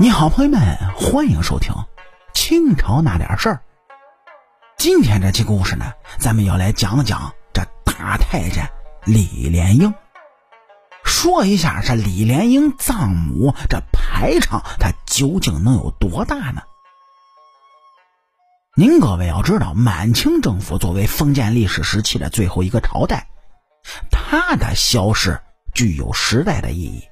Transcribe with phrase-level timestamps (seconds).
[0.00, 0.60] 你好，朋友们，
[0.94, 1.74] 欢迎收听
[2.32, 3.60] 清朝那点事儿。
[4.76, 5.86] 今天这期故事呢，
[6.20, 8.64] 咱们要来讲讲这大太监
[9.04, 9.92] 李莲英，
[11.04, 16.62] 说一下这李莲英葬母这排场，它究竟能有多大呢？
[18.76, 23.26] 您各位要知道，满清政府作为封建历史时期的最后一个朝代，
[24.12, 25.40] 它的消失
[25.74, 27.02] 具有时代的意义。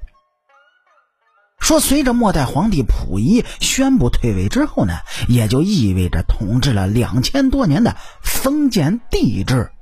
[1.67, 9.73] 说，随着末代皇帝溥仪宣布退位之后呢，也就意味着统治了两千多年的封建帝制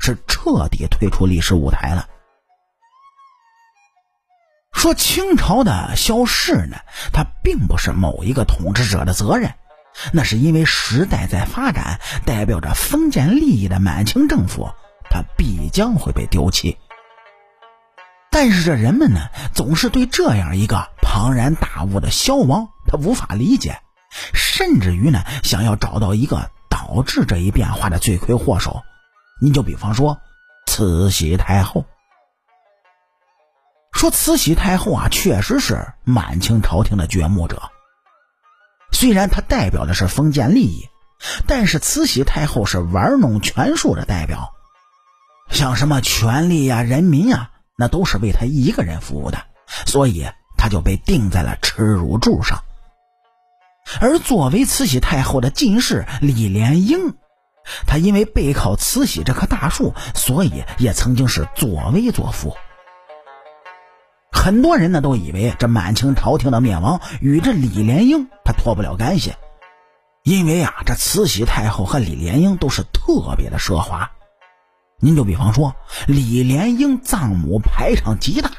[0.00, 2.08] 是彻底退出历史舞台了。
[4.72, 6.78] 说清朝的消逝呢，
[7.12, 9.54] 它并不是某一个统治者的责任，
[10.12, 14.70] 那是因为时代在发展，代表着封建利益的满清政府，
[15.08, 16.76] 它必将会被丢弃。
[18.30, 19.20] 但是这人们呢，
[19.54, 20.88] 总是对这样一个
[21.18, 23.80] 庞然大物的消亡，他无法理解，
[24.34, 28.82] 甚至于呢，想要找到一个导致这一变化的罪魁祸首。
[29.40, 30.20] 你就比方说，
[30.68, 31.84] 慈禧太后。
[33.90, 37.68] 说慈禧太后啊，确实是满清朝廷的掘墓者。
[38.92, 40.88] 虽然她代表的是封建利益，
[41.48, 44.52] 但是慈禧太后是玩弄权术的代表，
[45.50, 47.50] 像什么权力呀、人民呀。
[47.76, 49.38] 那都是为他一个人服务的，
[49.84, 50.28] 所以
[50.68, 52.62] 就被钉在了耻辱柱上。
[54.00, 57.14] 而作为慈禧太后的近侍李莲英，
[57.86, 62.54] 他因为背靠慈禧这棵大树，所以也曾经是作威作福。
[64.30, 69.32] 很多人呢都以为这满清朝廷的灭亡与这李莲英他脱不了干系，
[70.22, 74.10] 因为啊，这慈禧太后和李莲英都是特别的奢华。
[75.00, 75.74] 您就比方说，
[76.06, 78.50] 李莲英葬母排场极大，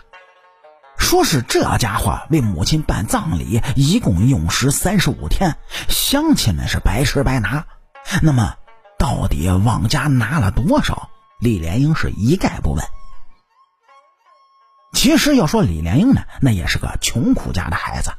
[1.10, 5.58] 说是这家伙为母亲办葬礼，一共用时三十五天，
[5.88, 7.66] 乡亲们是白吃白拿。
[8.22, 8.54] 那么，
[9.00, 11.10] 到底往家拿了多少？
[11.40, 12.86] 李莲英是一概不问。
[14.94, 18.12] 其实要说李莲英呢，那也是个穷苦家的孩子，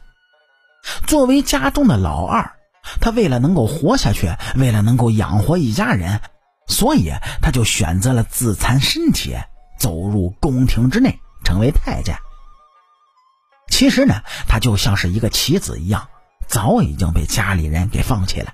[1.07, 2.51] 作为家中的老二，
[3.01, 6.21] 他为了能够活下去，为了能够养活一家人。
[6.67, 9.37] 所以，他就选择了自残身体，
[9.79, 12.19] 走入宫廷之内，成为太监。
[13.81, 16.07] 其实呢，他就像是一个棋子一样，
[16.47, 18.53] 早已经被家里人给放弃了。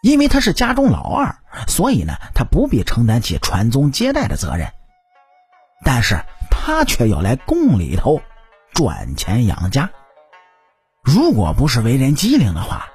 [0.00, 1.34] 因为他是家中老二，
[1.66, 4.72] 所以呢，他不必承担起传宗接代的责任。
[5.84, 6.20] 但是
[6.52, 8.22] 他却要来宫里头
[8.74, 9.90] 赚钱养家。
[11.02, 12.86] 如果不是为人机灵的话，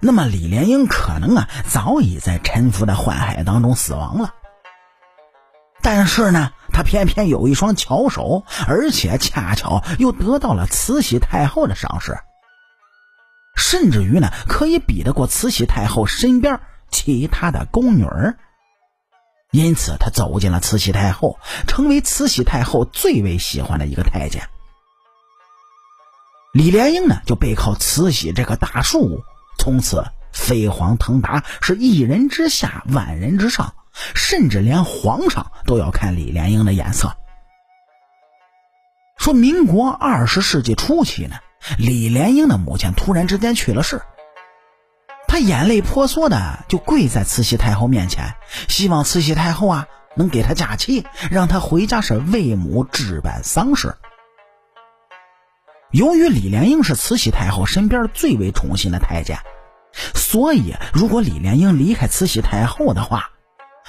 [0.00, 4.34] 那么李莲英可能啊早已在沉浮的宦海当中死亡了，
[5.82, 12.18] 但是呢，他偏偏有一双巧手，而且恰巧又得到了慈禧太后的赏识，
[13.56, 16.60] 甚至于呢，可以比得过慈禧太后身边
[16.90, 18.36] 其他的宫女儿。
[19.52, 24.48] 因此，他走进了慈禧太后，成为慈禧太后最为喜欢的一个太监。
[26.52, 29.22] 李莲英呢，就背靠慈禧这棵大树。
[29.58, 37.16] 从此飞黄腾达，是一人之下，万人之上，甚至连皇上都要看李莲英的眼色。
[39.16, 41.36] 说民国二十世纪初期呢，
[41.78, 44.00] 李莲英的母亲突然之间去了世，
[45.28, 48.34] 她眼泪婆娑的就跪在慈禧太后面前，
[48.68, 49.86] 希望慈禧太后啊
[50.16, 53.94] 能给她假期，让她回家是为母置办丧事。
[55.90, 59.40] 由于李莲英是慈禧太后身边最为宠信的太监，
[60.14, 63.32] 所以如果李莲英离开慈禧太后的话，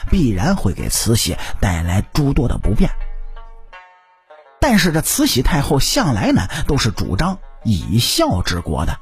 [0.10, 2.90] 必然会给慈禧带来诸多的不便。
[4.60, 9.00] 但是这慈禧太后向来呢都是主张以孝治国的，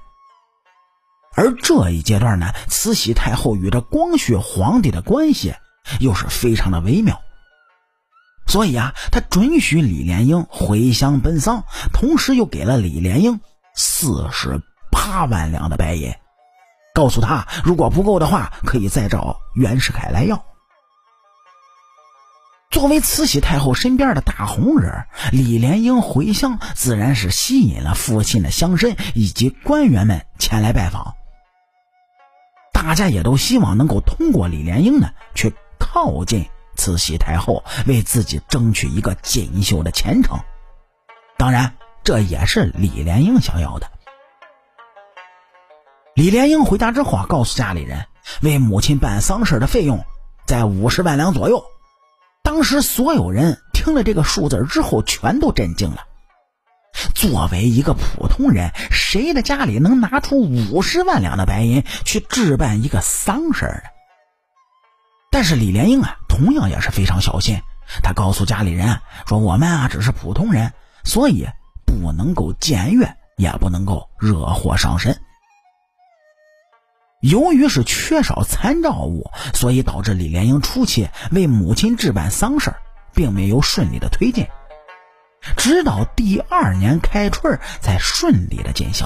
[1.35, 5.53] 而这一阶段呢，慈禧太后与这光绪皇帝的关系
[5.99, 7.19] 又是非常的微妙。
[8.47, 13.39] 所以啊，他准许李莲英回乡奔丧，同时又给了李莲英
[13.75, 16.15] 四十八万两的白银，
[16.95, 20.43] 告诉他如果不够的话，可以再找袁世凯来要。
[22.79, 25.03] 作为慈禧太后身边的大红人，
[25.33, 31.13] 李莲英回乡自然是吸引了附近的乡绅以及官员们前来拜访。
[32.71, 36.45] 大家也都希望能够通过李莲英呢，去靠近。
[36.77, 40.39] 慈禧太后为自己争取一个锦绣的前程，
[41.37, 41.75] 当然，
[42.05, 43.91] 这也是李莲英想要的。
[46.15, 48.05] 李莲英回家之后啊，告诉家里人，
[48.41, 50.05] 为母亲办丧事的费用
[50.45, 51.61] 在五十万两左右。
[52.49, 55.97] 当时所有人听了这个数字之后，全都震惊了。
[57.13, 63.81] 作为一个普通人，谁的家里能拿出五十万两的白银去置办一个丧事呢？
[65.31, 67.59] 但是李莲英啊，同样也是非常小心。
[68.01, 70.73] 他告诉家里人说：“我们啊，只是普通人，
[71.03, 71.45] 所以
[71.85, 75.15] 不能够僭越，也不能够惹祸上身。”
[77.19, 82.73] 由于是缺少参照物，所以导致李莲英初期为母亲置办丧事
[83.13, 84.47] 并没有顺利的推进。
[85.57, 89.05] 直到第二年开春才顺利的进行。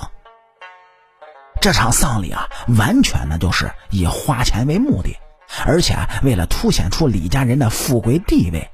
[1.60, 5.18] 这场丧礼啊，完全呢就是以花钱为目的，
[5.65, 8.69] 而且为了凸显出李家人的富贵地位，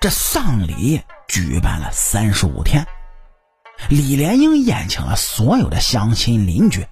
[0.00, 2.84] 这丧礼举办了三十五天。
[3.88, 6.86] 李莲英宴请了所有的乡亲邻居，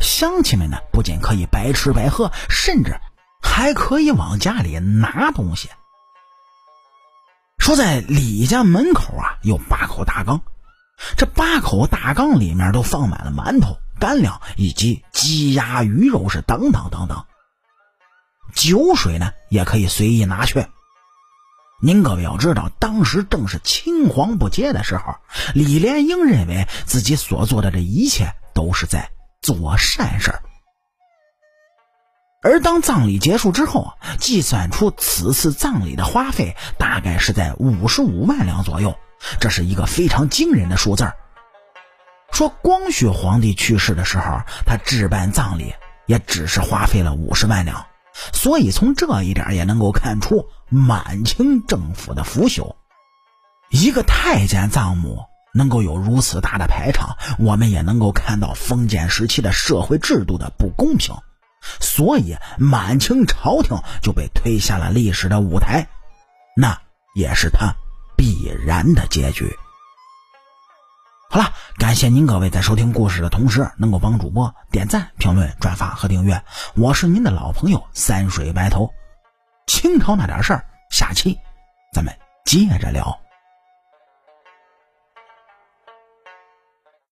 [0.00, 2.98] 乡亲们呢不仅可以白吃白喝，甚至
[3.42, 5.68] 还可以往家里拿东西。
[7.58, 10.40] 说在李家门口啊，有八口大缸，
[11.16, 17.24] 这八口大缸里面都放满了馒头、干粮以及鸡鸭鱼肉是等等等等。
[18.54, 20.66] 酒水呢也可以随意拿去。
[21.80, 25.14] 您各位要知道，当时正是青黄不接的时候，
[25.54, 29.10] 李莲英认为自己所做的这一切都是在
[29.40, 30.34] 做善事。
[32.40, 38.96] 而当葬礼结束之后，计算出此次葬礼的花费大概是在五十五万两左右，
[39.40, 41.12] 这是一个非常惊人的数字
[42.30, 45.74] 说光绪皇帝去世的时候，他置办葬礼
[46.06, 47.86] 也只是花费了五十万两，
[48.32, 52.76] 所以从这一点也能够看出满清政府的腐朽。
[53.70, 61.14] 一个太监葬墓能够有如此大的排场，我们也能够看到封建时期的社会制度的不公平。
[61.80, 65.88] 所以，满清朝廷就被推下了历史的舞台，
[66.56, 66.80] 那
[67.14, 67.74] 也是他
[68.16, 69.52] 必然的结局。
[71.30, 76.42] 好了，感谢您各位在收听故事的同时，能够帮主播点赞、评论、转发和订阅。
[76.74, 78.88] 我是您的老朋友三水白头。
[79.66, 81.38] 清朝那点事儿，下期
[81.92, 82.16] 咱们
[82.46, 83.27] 接着聊。